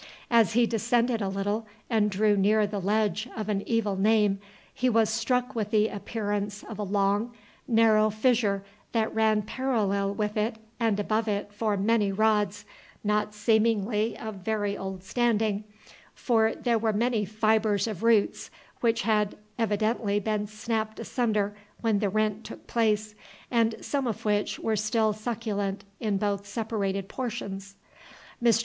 [0.31, 4.39] As he descended a little and drew near the ledge of evil name,
[4.73, 7.35] he was struck with the appearance of a long
[7.67, 12.65] narrow fissure that ran parallel with it and above it for many rods,
[13.03, 15.65] not seemingly of very old standing,
[16.15, 18.49] for there were many fibres of roots
[18.79, 23.13] which had evidently been snapped asunder when the rent took place,
[23.51, 27.75] and some of which were still succulent in both separated portions.
[28.43, 28.59] Mr.